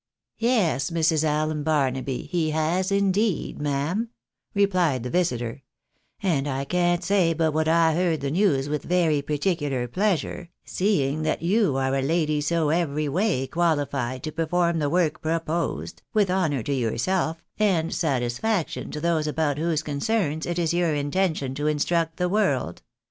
"Yes, 0.39 0.89
Mrs. 0.89 1.23
Allen 1.23 1.61
Barnaby, 1.61 2.23
he 2.31 2.49
has 2.49 2.91
indeed, 2.91 3.61
ma'am," 3.61 4.09
rephed 4.55 5.03
the 5.03 5.11
visitor," 5.11 5.61
and 6.23 6.47
I 6.47 6.65
can't 6.65 7.03
say 7.03 7.35
but 7.35 7.53
what 7.53 7.67
I 7.67 7.93
heard 7.93 8.21
the 8.21 8.31
news 8.31 8.67
with 8.67 8.81
very 8.81 9.21
par 9.21 9.37
ticular 9.37 9.91
pleasure, 9.91 10.49
seeing 10.65 11.21
that 11.21 11.43
you 11.43 11.77
are 11.77 11.95
a 11.95 12.01
lady 12.01 12.41
so 12.41 12.69
every 12.69 13.07
way 13.07 13.45
quahfied 13.47 14.23
to 14.23 14.31
perform 14.31 14.79
the 14.79 14.89
work 14.89 15.21
proposed, 15.21 16.01
with 16.15 16.31
honour 16.31 16.63
to 16.63 16.73
yourself, 16.73 17.43
and 17.59 17.93
satis 17.93 18.39
faction 18.39 18.89
to 18.89 18.99
those 18.99 19.27
about 19.27 19.59
whose 19.59 19.83
concerns 19.83 20.47
it 20.47 20.57
is 20.57 20.73
your 20.73 20.95
intention 20.95 21.53
to 21.53 21.67
in 21.67 21.77
struct 21.77 22.15
the 22.15 22.27
world. 22.27 22.81